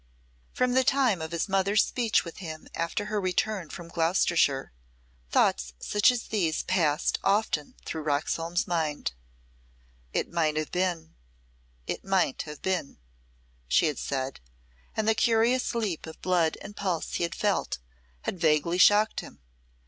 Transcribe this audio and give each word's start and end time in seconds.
From 0.51 0.73
the 0.73 0.83
time 0.83 1.21
of 1.21 1.31
his 1.31 1.47
mother's 1.47 1.85
speech 1.85 2.25
with 2.25 2.37
him 2.37 2.67
after 2.73 3.05
her 3.05 3.21
return 3.21 3.69
from 3.69 3.87
Gloucestershire, 3.87 4.73
thoughts 5.29 5.75
such 5.77 6.11
as 6.11 6.23
these 6.29 6.63
passed 6.63 7.19
often 7.23 7.75
through 7.85 8.01
Roxholm's 8.05 8.65
mind. 8.65 9.13
"It 10.11 10.31
might 10.31 10.57
have 10.57 10.71
been; 10.71 11.13
it 11.85 12.03
might 12.03 12.41
have 12.49 12.63
been," 12.63 12.97
she 13.67 13.85
had 13.85 13.99
said, 13.99 14.39
and 14.97 15.07
the 15.07 15.13
curious 15.13 15.75
leap 15.75 16.07
of 16.07 16.19
blood 16.23 16.57
and 16.63 16.75
pulse 16.75 17.13
he 17.13 17.21
had 17.23 17.35
felt 17.35 17.77
had 18.21 18.39
vaguely 18.41 18.79
shocked 18.79 19.19
him. 19.19 19.39